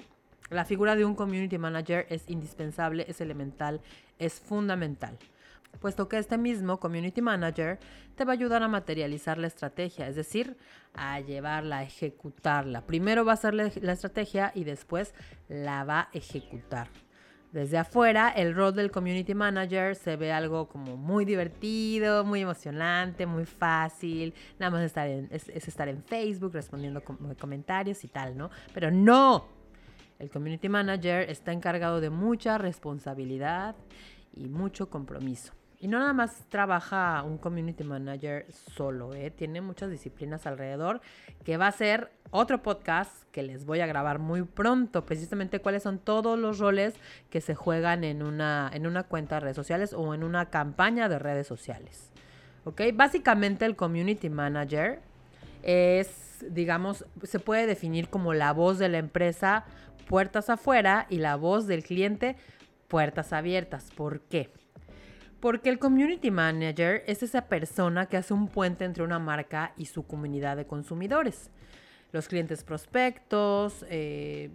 la 0.50 0.65
figura 0.65 0.96
de 0.96 1.06
un 1.06 1.15
community 1.15 1.58
manager 1.58 2.08
es 2.10 2.27
indispensable, 2.27 3.06
es 3.08 3.22
elemental, 3.22 3.82
es 4.18 4.39
fundamental, 4.39 5.18
puesto 5.79 6.10
que 6.10 6.18
este 6.18 6.38
mismo 6.38 6.79
community 6.79 7.22
manager 7.22 7.79
te 8.15 8.25
va 8.25 8.32
a 8.32 8.34
ayudar 8.34 8.63
a 8.63 8.68
materializar 8.68 9.38
la 9.38 9.48
estrategia, 9.48 10.08
es 10.08 10.15
decir, 10.15 10.58
a 10.96 11.20
llevarla, 11.20 11.77
a 11.77 11.84
ejecutarla. 11.84 12.82
Primero 12.82 13.24
va 13.24 13.34
a 13.34 13.38
ser 13.38 13.53
la 13.53 13.68
estrategia 13.68 14.51
y 14.56 14.63
después 14.63 15.13
la 15.48 15.84
va 15.84 16.00
a 16.01 16.10
ejecutar. 16.13 16.89
Desde 17.51 17.79
afuera, 17.79 18.29
el 18.29 18.53
rol 18.53 18.75
del 18.75 18.91
community 18.91 19.34
manager 19.34 19.96
se 19.96 20.15
ve 20.15 20.32
algo 20.32 20.68
como 20.68 20.98
muy 20.98 21.25
divertido, 21.25 22.24
muy 22.24 22.41
emocionante, 22.41 23.25
muy 23.25 23.46
fácil. 23.46 24.36
Nada 24.60 24.72
más 24.72 24.84
estar 24.84 25.08
es, 25.08 25.50
estar 25.50 25.89
en 25.89 26.03
Facebook 26.03 26.53
respondiendo 26.53 27.01
comentarios 27.39 28.03
y 28.03 28.08
tal, 28.08 28.38
¿no? 28.38 28.51
Pero 28.72 28.91
no. 28.91 29.48
El 30.20 30.29
community 30.29 30.70
manager 30.70 31.27
está 31.27 31.51
encargado 31.51 32.00
de 32.01 32.12
mucha 32.12 32.60
responsabilidad 32.60 33.75
y 34.34 34.48
mucho 34.48 34.89
compromiso. 34.89 35.53
Y 35.81 35.88
no 35.88 36.00
nada 36.00 36.12
más 36.12 36.43
trabaja 36.50 37.24
un 37.24 37.38
community 37.38 37.86
manager 37.86 38.45
solo, 38.51 39.13
¿eh? 39.13 39.31
tiene 39.31 39.62
muchas 39.62 39.89
disciplinas 39.89 40.45
alrededor, 40.45 41.00
que 41.45 41.55
va 41.55 41.67
a 41.67 41.71
ser 41.71 42.12
otro 42.31 42.62
podcast 42.62 43.24
que 43.31 43.43
les 43.43 43.65
voy 43.65 43.79
a 43.79 43.88
grabar 43.88 44.19
muy 44.19 44.43
pronto, 44.43 45.05
precisamente 45.05 45.62
cuáles 45.62 45.83
son 45.83 45.98
todos 45.98 46.38
los 46.38 46.59
roles 46.59 46.95
que 47.29 47.39
se 47.39 47.55
juegan 47.55 48.03
en 48.03 48.24
una, 48.24 48.69
en 48.74 48.88
una 48.88 49.03
cuenta 49.03 49.36
de 49.36 49.41
redes 49.41 49.55
sociales 49.55 49.93
o 49.93 50.13
en 50.13 50.25
una 50.25 50.50
campaña 50.50 51.07
de 51.07 51.17
redes 51.17 51.48
sociales. 51.48 52.12
¿Ok? 52.65 52.81
Básicamente 52.93 53.63
el 53.63 53.77
community 53.77 54.29
manager 54.29 55.00
es, 55.63 56.45
digamos, 56.50 57.05
se 57.24 57.39
puede 57.39 57.67
definir 57.67 58.09
como 58.09 58.33
la 58.33 58.51
voz 58.51 58.79
de 58.79 58.89
la 58.89 58.98
empresa 58.98 59.63
puertas 60.09 60.50
afuera 60.50 61.05
y 61.09 61.19
la 61.19 61.38
voz 61.38 61.67
del 61.67 61.83
cliente 61.83 62.36
puertas 62.89 63.31
abiertas. 63.31 63.91
¿Por 63.95 64.21
qué? 64.21 64.51
Porque 65.39 65.69
el 65.69 65.79
community 65.79 66.31
manager 66.31 67.03
es 67.08 67.24
esa 67.24 67.48
persona 67.48 68.08
que 68.08 68.17
hace 68.17 68.34
un 68.34 68.48
puente 68.48 68.84
entre 68.84 69.03
una 69.03 69.19
marca 69.19 69.74
y 69.77 69.86
su 69.86 70.03
comunidad 70.03 70.58
de 70.58 70.65
consumidores. 70.65 71.50
Los 72.12 72.27
clientes 72.27 72.63
prospectos, 72.63 73.86
eh, 73.89 74.50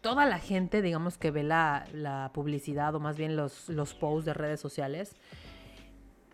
toda 0.00 0.26
la 0.26 0.38
gente, 0.38 0.82
digamos, 0.82 1.18
que 1.18 1.30
ve 1.30 1.42
la, 1.42 2.30
publicidad 2.32 2.94
o 2.94 3.00
más 3.00 3.16
bien 3.16 3.36
los, 3.36 3.94
posts 3.98 4.24
de 4.26 4.34
redes 4.34 4.60
sociales, 4.60 5.16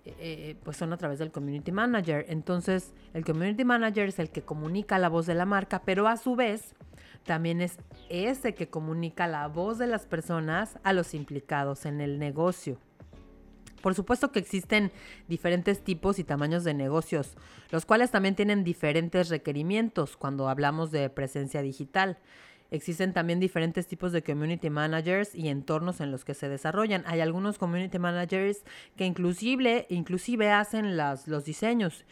eh, 0.04 0.56
pues 0.62 0.76
son 0.76 0.92
a 0.92 0.98
través 0.98 1.18
del 1.18 1.32
community 1.32 1.72
manager. 1.72 2.26
Entonces, 2.28 2.92
el 3.14 3.24
community 3.24 3.64
manager 3.64 4.08
es 4.08 4.18
el 4.18 4.30
que 4.30 4.42
comunica 4.42 4.98
la 4.98 5.08
voz 5.08 5.26
de 5.26 5.34
la 5.34 5.46
marca, 5.46 5.82
pero 5.84 6.06
a 6.06 6.16
su 6.16 6.36
vez 6.36 6.74
también 7.24 7.60
es 7.60 7.78
ese 8.08 8.54
que 8.54 8.68
comunica 8.68 9.26
la 9.26 9.48
voz 9.48 9.78
de 9.78 9.86
las 9.86 10.06
personas 10.06 10.78
a 10.84 10.92
los 10.92 11.14
implicados 11.14 11.86
en 11.86 12.00
el 12.00 12.18
negocio. 12.18 12.78
Por 13.86 13.94
supuesto 13.94 14.32
que 14.32 14.40
existen 14.40 14.90
diferentes 15.28 15.80
tipos 15.80 16.18
y 16.18 16.24
tamaños 16.24 16.64
de 16.64 16.74
negocios, 16.74 17.36
los 17.70 17.86
cuales 17.86 18.10
también 18.10 18.34
tienen 18.34 18.64
diferentes 18.64 19.28
requerimientos 19.28 20.16
cuando 20.16 20.48
hablamos 20.48 20.90
de 20.90 21.08
presencia 21.08 21.62
digital. 21.62 22.18
Existen 22.72 23.12
también 23.12 23.38
diferentes 23.38 23.86
tipos 23.86 24.10
de 24.10 24.24
community 24.24 24.70
managers 24.70 25.36
y 25.36 25.46
entornos 25.50 26.00
en 26.00 26.10
los 26.10 26.24
que 26.24 26.34
se 26.34 26.48
desarrollan. 26.48 27.04
Hay 27.06 27.20
algunos 27.20 27.58
community 27.58 28.00
managers 28.00 28.64
que 28.96 29.04
inclusive, 29.04 29.86
inclusive 29.88 30.50
hacen 30.50 30.96
las, 30.96 31.28
los 31.28 31.44
diseños. 31.44 32.04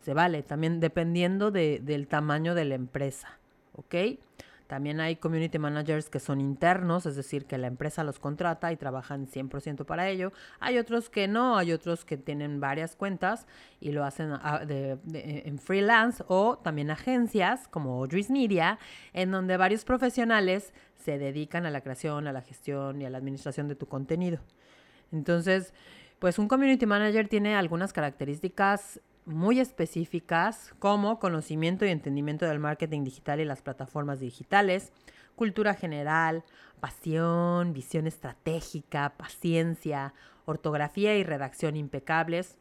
Se 0.00 0.14
vale, 0.14 0.42
también 0.42 0.80
dependiendo 0.80 1.50
del 1.50 2.08
tamaño 2.08 2.54
de 2.54 2.64
la 2.64 2.76
empresa. 2.76 3.38
¿Ok? 3.74 3.94
También 4.70 5.00
hay 5.00 5.16
community 5.16 5.58
managers 5.58 6.08
que 6.08 6.20
son 6.20 6.40
internos, 6.40 7.04
es 7.04 7.16
decir, 7.16 7.44
que 7.44 7.58
la 7.58 7.66
empresa 7.66 8.04
los 8.04 8.20
contrata 8.20 8.70
y 8.70 8.76
trabajan 8.76 9.26
100% 9.26 9.84
para 9.84 10.08
ello. 10.08 10.32
Hay 10.60 10.78
otros 10.78 11.10
que 11.10 11.26
no, 11.26 11.58
hay 11.58 11.72
otros 11.72 12.04
que 12.04 12.16
tienen 12.16 12.60
varias 12.60 12.94
cuentas 12.94 13.48
y 13.80 13.90
lo 13.90 14.04
hacen 14.04 14.30
en 15.12 15.58
freelance 15.58 16.22
o 16.28 16.56
también 16.58 16.92
agencias 16.92 17.66
como 17.66 18.06
Dries 18.06 18.30
Media, 18.30 18.78
en 19.12 19.32
donde 19.32 19.56
varios 19.56 19.84
profesionales 19.84 20.72
se 20.94 21.18
dedican 21.18 21.66
a 21.66 21.70
la 21.70 21.80
creación, 21.80 22.28
a 22.28 22.32
la 22.32 22.42
gestión 22.42 23.02
y 23.02 23.06
a 23.06 23.10
la 23.10 23.18
administración 23.18 23.66
de 23.66 23.74
tu 23.74 23.86
contenido. 23.86 24.38
Entonces, 25.10 25.74
pues 26.20 26.38
un 26.38 26.46
community 26.46 26.86
manager 26.86 27.26
tiene 27.26 27.56
algunas 27.56 27.92
características 27.92 29.00
muy 29.30 29.60
específicas 29.60 30.74
como 30.78 31.18
conocimiento 31.18 31.84
y 31.84 31.90
entendimiento 31.90 32.46
del 32.46 32.58
marketing 32.58 33.04
digital 33.04 33.40
y 33.40 33.44
las 33.44 33.62
plataformas 33.62 34.20
digitales, 34.20 34.92
cultura 35.36 35.74
general, 35.74 36.44
pasión, 36.80 37.72
visión 37.72 38.06
estratégica, 38.06 39.14
paciencia, 39.16 40.14
ortografía 40.44 41.16
y 41.16 41.24
redacción 41.24 41.76
impecables. 41.76 42.58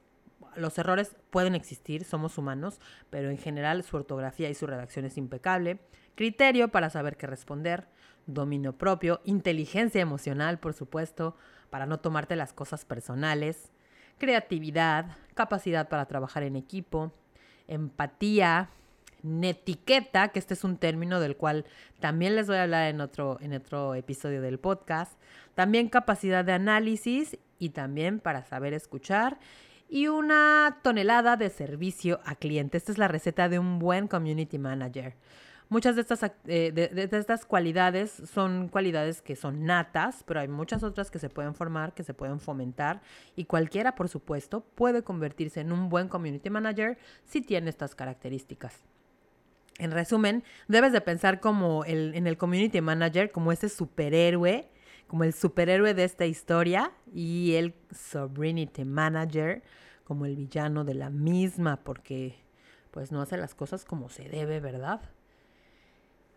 Los 0.55 0.77
errores 0.77 1.15
pueden 1.29 1.55
existir, 1.55 2.03
somos 2.03 2.37
humanos, 2.37 2.79
pero 3.09 3.29
en 3.29 3.37
general 3.37 3.83
su 3.83 3.97
ortografía 3.97 4.49
y 4.49 4.55
su 4.55 4.67
redacción 4.67 5.05
es 5.05 5.17
impecable. 5.17 5.79
Criterio 6.15 6.69
para 6.69 6.89
saber 6.89 7.17
qué 7.17 7.27
responder, 7.27 7.87
dominio 8.25 8.77
propio, 8.77 9.21
inteligencia 9.23 10.01
emocional, 10.01 10.59
por 10.59 10.73
supuesto, 10.73 11.35
para 11.69 11.85
no 11.85 11.99
tomarte 11.99 12.35
las 12.35 12.53
cosas 12.53 12.85
personales, 12.85 13.71
creatividad, 14.19 15.17
capacidad 15.33 15.89
para 15.89 16.05
trabajar 16.05 16.43
en 16.43 16.55
equipo, 16.55 17.11
empatía, 17.67 18.69
netiqueta, 19.23 20.29
que 20.29 20.39
este 20.39 20.53
es 20.53 20.63
un 20.63 20.77
término 20.77 21.19
del 21.19 21.35
cual 21.35 21.65
también 21.99 22.35
les 22.35 22.47
voy 22.47 22.57
a 22.57 22.63
hablar 22.63 22.87
en 22.89 23.01
otro, 23.01 23.37
en 23.41 23.53
otro 23.53 23.95
episodio 23.95 24.41
del 24.41 24.59
podcast, 24.59 25.13
también 25.55 25.89
capacidad 25.89 26.45
de 26.45 26.53
análisis 26.53 27.37
y 27.57 27.69
también 27.69 28.19
para 28.19 28.43
saber 28.45 28.73
escuchar 28.73 29.39
y 29.89 30.07
una 30.07 30.77
tonelada 30.83 31.35
de 31.35 31.49
servicio 31.49 32.21
a 32.23 32.35
cliente. 32.35 32.77
Esta 32.77 32.91
es 32.91 32.97
la 32.97 33.07
receta 33.07 33.49
de 33.49 33.59
un 33.59 33.79
buen 33.79 34.07
community 34.07 34.59
manager. 34.59 35.15
Muchas 35.69 35.95
de 35.95 36.01
estas, 36.01 36.23
eh, 36.47 36.71
de, 36.71 37.09
estas 37.11 37.45
cualidades 37.45 38.11
son 38.33 38.69
cualidades 38.69 39.21
que 39.21 39.35
son 39.35 39.65
natas, 39.65 40.23
pero 40.25 40.39
hay 40.39 40.47
muchas 40.47 40.81
otras 40.81 41.11
que 41.11 41.19
se 41.19 41.29
pueden 41.29 41.53
formar, 41.53 41.93
que 41.93 42.03
se 42.03 42.15
pueden 42.15 42.39
fomentar 42.39 43.01
y 43.35 43.45
cualquiera, 43.45 43.93
por 43.93 44.09
supuesto, 44.09 44.61
puede 44.61 45.03
convertirse 45.03 45.61
en 45.61 45.71
un 45.71 45.89
buen 45.89 46.07
community 46.07 46.49
manager 46.49 46.97
si 47.23 47.41
tiene 47.41 47.69
estas 47.69 47.93
características. 47.93 48.79
En 49.77 49.91
resumen, 49.91 50.43
debes 50.67 50.91
de 50.91 51.01
pensar 51.01 51.39
como 51.39 51.85
el, 51.85 52.15
en 52.15 52.25
el 52.25 52.35
community 52.35 52.81
manager 52.81 53.31
como 53.31 53.51
ese 53.51 53.69
superhéroe, 53.69 54.67
como 55.05 55.23
el 55.23 55.33
superhéroe 55.33 55.93
de 55.93 56.03
esta 56.03 56.25
historia 56.25 56.91
y 57.13 57.53
el 57.53 57.75
sovereignty 57.91 58.85
manager 58.85 59.61
como 60.03 60.25
el 60.25 60.35
villano 60.35 60.83
de 60.83 60.95
la 60.95 61.11
misma 61.11 61.77
porque 61.83 62.43
pues 62.89 63.11
no 63.11 63.21
hace 63.21 63.37
las 63.37 63.53
cosas 63.53 63.85
como 63.85 64.09
se 64.09 64.27
debe, 64.27 64.59
¿verdad? 64.59 65.01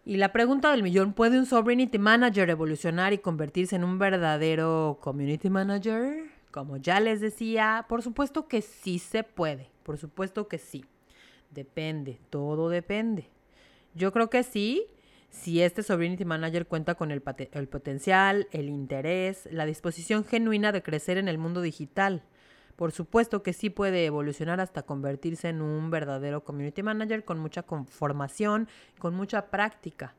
Y 0.05 0.17
la 0.17 0.33
pregunta 0.33 0.73
del 0.73 0.83
millón, 0.83 1.13
¿puede 1.13 1.39
un 1.39 1.47
Sovereignty 1.47 1.97
Manager 1.97 2.51
evolucionar 2.51 3.13
y 3.13 3.19
convertirse 3.19 3.77
en 3.77 3.85
un 3.85 4.01
verdadero 4.01 4.99
Community 5.01 5.49
Manager? 5.49 6.25
Como 6.51 6.77
ya 6.77 6.99
les 6.99 7.21
decía, 7.21 7.87
por 7.89 8.03
supuesto 8.03 8.49
que 8.49 8.63
sí 8.63 8.99
se 8.99 9.23
puede, 9.23 9.71
por 9.85 9.99
supuesto 9.99 10.49
que 10.49 10.59
sí. 10.59 10.85
Depende, 11.51 12.19
todo 12.31 12.69
depende. 12.69 13.29
Yo 13.95 14.13
creo 14.13 14.29
que 14.29 14.43
sí, 14.43 14.87
si 15.31 15.63
este 15.63 15.85
Sovereignty 15.85 16.25
Manager 16.25 16.67
cuenta 16.67 16.97
con 16.97 17.13
el, 17.13 17.23
el 17.53 17.69
potencial, 17.69 18.49
el 18.51 18.71
interés, 18.71 19.49
la 19.53 19.67
disposición 19.67 20.25
genuina 20.25 20.73
de 20.73 20.83
crecer 20.83 21.17
en 21.17 21.29
el 21.29 21.39
mundo 21.39 21.61
digital. 21.61 22.25
Por 22.77 22.93
supuesto 22.93 23.43
que 23.43 23.53
sí 23.53 23.71
puede 23.71 24.07
evolucionar 24.07 24.61
hasta 24.61 24.83
convertirse 24.83 25.49
en 25.49 25.63
un 25.63 25.91
verdadero 25.91 26.45
community 26.45 26.83
manager 26.83 27.25
con 27.25 27.39
mucha 27.39 27.63
formación, 27.63 28.69
con 28.99 29.15
mucha 29.15 29.47
práctica, 29.51 30.15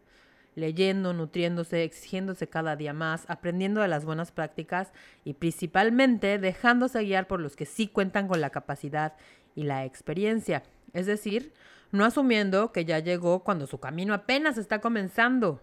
leyendo, 0.55 1.13
nutriéndose, 1.13 1.83
exigiéndose 1.83 2.47
cada 2.47 2.75
día 2.75 2.93
más, 2.93 3.25
aprendiendo 3.27 3.81
de 3.81 3.87
las 3.87 4.05
buenas 4.05 4.31
prácticas 4.31 4.93
y 5.23 5.33
principalmente 5.33 6.37
dejándose 6.37 7.03
guiar 7.03 7.27
por 7.27 7.39
los 7.39 7.55
que 7.55 7.65
sí 7.65 7.87
cuentan 7.87 8.27
con 8.27 8.39
la 8.39 8.51
capacidad 8.51 9.13
y 9.55 9.63
la 9.63 9.85
experiencia. 9.85 10.63
Es 10.93 11.07
decir, 11.07 11.53
no 11.91 12.05
asumiendo 12.05 12.71
que 12.71 12.85
ya 12.85 12.99
llegó 12.99 13.43
cuando 13.43 13.67
su 13.67 13.79
camino 13.79 14.13
apenas 14.13 14.57
está 14.57 14.79
comenzando. 14.79 15.61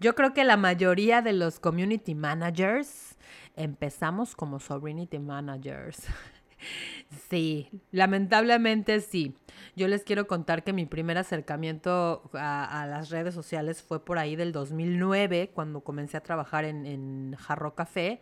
Yo 0.00 0.14
creo 0.14 0.32
que 0.32 0.44
la 0.44 0.56
mayoría 0.56 1.22
de 1.22 1.32
los 1.32 1.58
community 1.58 2.14
managers 2.14 3.16
empezamos 3.58 4.34
como 4.34 4.60
sovereignty 4.60 5.18
managers. 5.18 6.06
Sí, 7.30 7.70
lamentablemente 7.92 9.00
sí. 9.00 9.36
Yo 9.76 9.86
les 9.86 10.02
quiero 10.02 10.26
contar 10.26 10.64
que 10.64 10.72
mi 10.72 10.86
primer 10.86 11.16
acercamiento 11.16 12.28
a, 12.32 12.84
las 12.90 13.10
redes 13.10 13.32
sociales 13.32 13.80
fue 13.80 14.04
por 14.04 14.18
ahí 14.18 14.34
del 14.34 14.50
2009, 14.50 15.52
cuando 15.54 15.82
comencé 15.82 16.16
a 16.16 16.20
trabajar 16.20 16.64
en, 16.64 16.84
en 16.84 17.36
Jarro 17.36 17.76
Café 17.76 18.20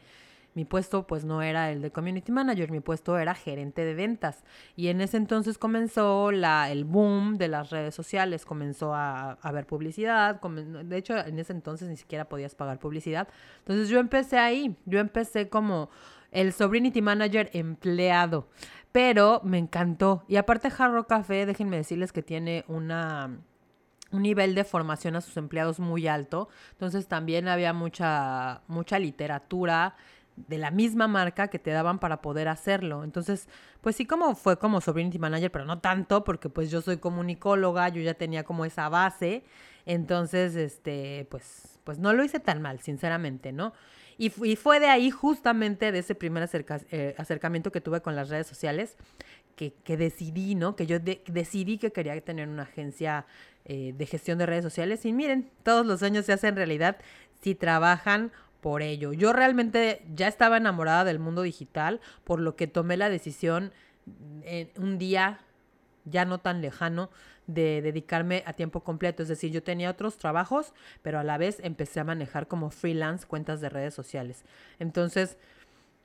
mi 0.57 0.65
puesto 0.65 1.07
pues 1.07 1.27
no 1.27 1.43
era 1.43 1.71
el 1.71 1.83
de 1.83 1.93
community 1.93 2.33
manager, 2.33 2.71
mi 2.71 2.81
puesto 2.81 3.19
era 3.19 3.35
gerente 3.35 3.85
de 3.85 3.95
ventas. 3.95 4.43
Y 4.75 4.89
en 4.89 5.03
ese 5.03 5.19
entonces 5.19 5.59
comenzó 5.59 6.33
la, 6.33 6.71
el 6.71 6.87
boom 6.87 7.37
de 7.37 7.49
las 7.49 7.69
redes 7.69 7.95
sociales, 7.95 8.47
comenzó 8.47 8.95
a, 8.95 9.33
haber 9.43 9.67
publicidad, 9.67 10.41
de 10.41 10.97
hecho 10.97 11.15
en 11.19 11.39
ese 11.39 11.53
entonces 11.53 11.91
ni 11.91 11.97
siquiera 11.99 12.25
podías 12.31 12.55
pagar 12.55 12.79
publicidad. 12.79 13.29
Entonces 13.59 13.91
yo 13.91 14.01
empecé 14.01 14.39
ahí, 14.39 14.75
yo 14.87 14.99
empecé 14.99 15.51
como 15.51 15.91
el 16.33 16.55
Sovereignty 16.55 17.03
Manager 17.03 17.51
empleado, 17.53 18.49
pero 18.93 19.43
me 19.45 19.59
encantó. 19.59 20.25
Y 20.27 20.37
aparte 20.37 20.71
Jarro 20.71 21.07
Café, 21.07 21.45
déjenme 21.45 21.77
decirles 21.77 22.13
que 22.13 22.23
tiene 22.23 22.65
una 22.67 23.31
un 24.13 24.23
nivel 24.23 24.55
de 24.55 24.65
formación 24.65 25.17
a 25.17 25.21
sus 25.21 25.37
empleados 25.37 25.81
muy 25.81 26.07
alto, 26.07 26.49
entonces 26.73 27.09
también 27.09 27.49
había 27.49 27.73
mucha 27.73 28.63
mucha 28.69 28.99
literatura, 28.99 29.97
de 30.37 30.59
la 30.59 30.71
misma 30.71 31.09
marca 31.09 31.49
que 31.49 31.59
te 31.59 31.71
daban 31.71 31.99
para 31.99 32.21
poder 32.21 32.49
hacerlo. 32.49 33.05
Entonces, 33.05 33.49
pues 33.81 33.97
sí 33.97 34.07
como 34.07 34.35
fue 34.35 34.59
como 34.59 34.81
Sovereignty 34.81 35.19
Manager, 35.19 35.50
pero 35.50 35.64
no 35.64 35.81
tanto, 35.81 36.25
porque 36.25 36.49
pues 36.49 36.71
yo 36.71 36.83
soy 36.83 36.99
comunicóloga, 36.99 37.88
yo 37.88 38.02
ya 38.02 38.14
tenía 38.14 38.45
como 38.45 38.64
esa 38.64 38.88
base. 38.88 39.45
Entonces, 39.87 40.57
este, 40.57 41.26
pues, 41.31 41.78
pues 41.85 41.99
no 41.99 42.12
lo 42.12 42.25
hice 42.25 42.40
tan 42.40 42.61
mal, 42.61 42.81
sinceramente, 42.81 43.52
¿no? 43.52 43.73
Y, 44.19 44.31
fue 44.31 44.81
de 44.81 44.87
ahí 44.87 45.11
justamente 45.11 45.93
de 45.93 45.99
ese 45.99 46.14
primer 46.14 46.49
eh, 46.90 47.14
acercamiento 47.19 47.71
que 47.71 47.83
tuve 47.83 48.00
con 48.00 48.16
las 48.16 48.31
redes 48.31 48.47
sociales 48.47 48.97
que, 49.57 49.97
decidí, 49.97 50.55
¿no? 50.55 50.75
Que 50.75 50.87
yo 50.87 50.99
decidí 51.00 51.78
que 51.78 51.93
quería 51.93 52.19
tener 52.21 52.49
una 52.49 52.62
agencia 52.62 53.26
eh, 53.64 53.93
de 53.97 54.07
gestión 54.07 54.38
de 54.38 54.47
redes 54.47 54.64
sociales 54.64 55.05
y 55.05 55.12
miren, 55.12 55.50
todos 55.62 55.85
los 55.85 56.00
sueños 56.00 56.26
se 56.26 56.33
hacen 56.33 56.57
realidad 56.57 56.97
si 57.43 57.55
trabajan 57.55 58.33
por 58.61 58.83
ello. 58.83 59.13
Yo 59.13 59.33
realmente 59.33 60.03
ya 60.15 60.29
estaba 60.29 60.57
enamorada 60.57 61.05
del 61.05 61.19
mundo 61.19 61.43
digital, 61.43 62.01
por 62.25 62.41
lo 62.41 62.57
que 62.57 62.67
tomé 62.67 62.97
la 62.97 63.09
decisión 63.09 63.73
en 64.43 64.71
un 64.77 64.99
día 64.99 65.41
ya 66.05 66.25
no 66.25 66.39
tan 66.39 66.63
lejano 66.63 67.11
de 67.47 67.83
dedicarme 67.83 68.43
a 68.47 68.53
tiempo 68.55 68.81
completo. 68.81 69.23
Es 69.23 69.29
decir, 69.29 69.53
yo 69.53 69.63
tenía 69.63 69.91
otros 69.91 70.19
trabajos, 70.19 70.73
pero 71.03 71.19
a 71.19 71.25
la 71.25 71.39
vez 71.39 71.59
empecé 71.63 72.01
a 72.01 72.05
manejar 72.05 72.49
como 72.49 72.71
freelance 72.71 73.27
cuentas 73.27 73.61
de 73.61 73.69
redes 73.69 73.95
sociales. 73.95 74.45
Entonces, 74.79 75.37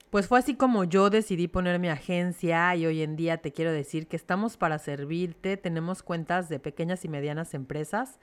pues 0.09 0.27
fue 0.27 0.39
así 0.39 0.55
como 0.55 0.83
yo 0.83 1.09
decidí 1.09 1.47
poner 1.47 1.79
mi 1.79 1.87
agencia 1.87 2.75
y 2.75 2.85
hoy 2.85 3.01
en 3.01 3.15
día 3.15 3.37
te 3.37 3.53
quiero 3.53 3.71
decir 3.71 4.07
que 4.07 4.17
estamos 4.17 4.57
para 4.57 4.77
servirte. 4.77 5.55
Tenemos 5.55 6.03
cuentas 6.03 6.49
de 6.49 6.59
pequeñas 6.59 7.05
y 7.05 7.07
medianas 7.07 7.53
empresas 7.53 8.19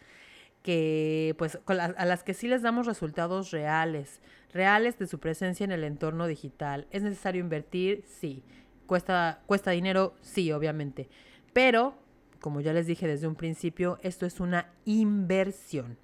que 0.63 1.35
pues 1.39 1.59
a 1.67 2.05
las 2.05 2.23
que 2.25 2.35
sí 2.35 2.49
les 2.49 2.63
damos 2.63 2.87
resultados 2.87 3.51
reales, 3.51 4.21
reales 4.53 4.99
de 4.99 5.07
su 5.07 5.19
presencia 5.19 5.65
en 5.65 5.73
el 5.73 5.85
entorno 5.85 6.27
digital. 6.27 6.87
¿Es 6.91 7.03
necesario 7.03 7.41
invertir? 7.41 8.05
Sí. 8.07 8.43
¿Cuesta, 8.87 9.43
cuesta 9.47 9.71
dinero? 9.71 10.15
Sí, 10.23 10.51
obviamente. 10.53 11.09
Pero, 11.53 11.95
como 12.41 12.61
ya 12.61 12.73
les 12.73 12.87
dije 12.87 13.07
desde 13.07 13.27
un 13.27 13.35
principio, 13.35 13.99
esto 14.03 14.27
es 14.27 14.41
una 14.41 14.73
inversión. 14.85 15.99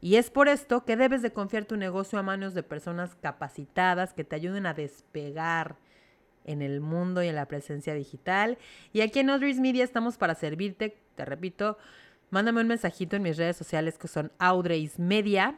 Y 0.00 0.16
es 0.16 0.30
por 0.30 0.48
esto 0.48 0.84
que 0.84 0.96
debes 0.96 1.22
de 1.22 1.32
confiar 1.32 1.64
tu 1.64 1.76
negocio 1.76 2.18
a 2.18 2.22
manos 2.22 2.54
de 2.54 2.62
personas 2.62 3.16
capacitadas 3.16 4.12
que 4.12 4.24
te 4.24 4.36
ayuden 4.36 4.66
a 4.66 4.74
despegar 4.74 5.76
en 6.44 6.62
el 6.62 6.80
mundo 6.80 7.22
y 7.22 7.28
en 7.28 7.34
la 7.34 7.48
presencia 7.48 7.94
digital. 7.94 8.58
Y 8.92 9.00
aquí 9.00 9.20
en 9.20 9.30
Audrey's 9.30 9.58
Media 9.58 9.84
estamos 9.84 10.16
para 10.16 10.34
servirte, 10.34 10.96
te 11.16 11.24
repito, 11.24 11.78
mándame 12.30 12.60
un 12.60 12.68
mensajito 12.68 13.16
en 13.16 13.22
mis 13.22 13.36
redes 13.36 13.56
sociales 13.56 13.98
que 13.98 14.08
son 14.08 14.32
Audrey's 14.38 14.98
Media 14.98 15.56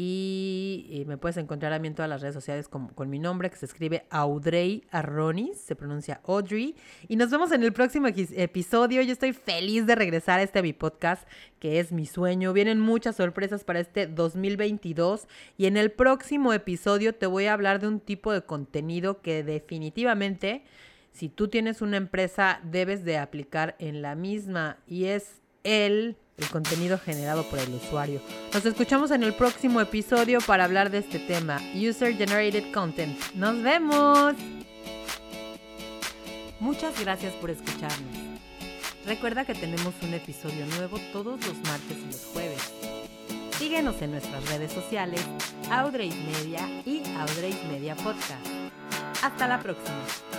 y, 0.00 1.04
me 1.06 1.16
puedes 1.16 1.38
encontrar 1.38 1.72
a 1.72 1.78
mí 1.78 1.88
en 1.88 1.94
todas 1.94 2.08
las 2.08 2.20
redes 2.20 2.34
sociales 2.34 2.68
con, 2.68 2.88
con, 2.88 3.08
mi 3.08 3.18
nombre, 3.18 3.50
que 3.50 3.56
se 3.56 3.66
escribe 3.66 4.04
Audrey 4.10 4.84
Arronis, 4.90 5.58
se 5.58 5.74
pronuncia 5.74 6.20
Audrey. 6.24 6.76
Y 7.08 7.16
nos 7.16 7.30
vemos 7.30 7.50
en 7.52 7.64
el 7.64 7.72
próximo 7.72 8.06
episodio. 8.06 9.02
Yo 9.02 9.12
estoy 9.12 9.32
feliz 9.32 9.86
de 9.86 9.94
regresar 9.94 10.40
a 10.40 10.42
este 10.42 10.62
mi 10.62 10.72
podcast, 10.72 11.26
que 11.58 11.80
es 11.80 11.90
mi 11.90 12.06
sueño. 12.06 12.52
Vienen 12.52 12.78
muchas 12.78 13.16
sorpresas 13.16 13.64
para 13.64 13.80
este 13.80 14.06
2022. 14.06 15.26
Y 15.56 15.66
en 15.66 15.76
el 15.76 15.90
próximo 15.90 16.52
episodio 16.52 17.14
te 17.14 17.26
voy 17.26 17.46
a 17.46 17.54
hablar 17.54 17.80
de 17.80 17.88
un 17.88 18.00
tipo 18.00 18.32
de 18.32 18.42
contenido 18.42 19.22
que 19.22 19.42
definitivamente, 19.42 20.62
si 21.18 21.28
tú 21.28 21.48
tienes 21.48 21.82
una 21.82 21.96
empresa, 21.96 22.60
debes 22.62 23.04
de 23.04 23.18
aplicar 23.18 23.74
en 23.80 24.02
la 24.02 24.14
misma. 24.14 24.76
Y 24.86 25.06
es 25.06 25.40
el 25.64 26.16
el 26.38 26.48
contenido 26.50 26.98
generado 26.98 27.42
por 27.50 27.58
el 27.58 27.74
usuario. 27.74 28.20
Nos 28.54 28.64
escuchamos 28.64 29.10
en 29.10 29.24
el 29.24 29.34
próximo 29.34 29.80
episodio 29.80 30.38
para 30.40 30.64
hablar 30.64 30.90
de 30.90 30.98
este 30.98 31.18
tema, 31.18 31.60
User 31.74 32.16
Generated 32.16 32.72
Content. 32.72 33.18
Nos 33.34 33.60
vemos. 33.60 34.34
Muchas 36.60 36.98
gracias 37.00 37.34
por 37.34 37.50
escucharnos. 37.50 38.16
Recuerda 39.04 39.44
que 39.44 39.54
tenemos 39.54 39.94
un 40.02 40.14
episodio 40.14 40.64
nuevo 40.76 40.98
todos 41.12 41.44
los 41.44 41.56
martes 41.58 41.96
y 41.98 42.06
los 42.06 42.24
jueves. 42.32 42.72
Síguenos 43.58 44.00
en 44.02 44.12
nuestras 44.12 44.48
redes 44.48 44.70
sociales, 44.72 45.20
Audrey's 45.70 46.14
Media 46.14 46.60
y 46.86 47.02
Audrey's 47.18 47.62
Media 47.64 47.96
Podcast. 47.96 48.46
Hasta 49.22 49.48
la 49.48 49.58
próxima. 49.58 50.37